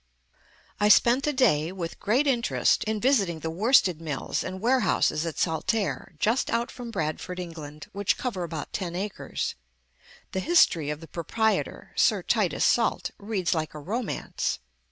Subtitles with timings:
[0.79, 5.37] I spent a day, with great interest, in visiting the worsted mills and warehouses at
[5.37, 9.53] Saltaire, just out from Bradford, England, which cover about ten acres.
[10.31, 14.57] The history of the proprietor, Sir Titus Salt, reads like a romance.